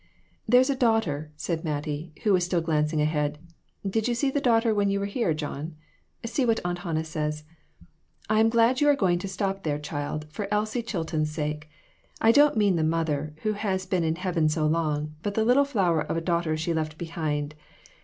[0.49, 3.37] "There's a daughter," said Mattie, who was still glancing ahead;
[3.87, 5.75] "did you see the daughter when you were here, John?
[6.25, 7.43] See what Aunt Hannah says"
[8.27, 11.69] I am glad you are going to stop there, child, for Elsie Chilton's sake.
[12.19, 15.65] I don't mean the mother, who has been in heaven so long, but the little
[15.65, 17.53] flower of a daughter she left behind.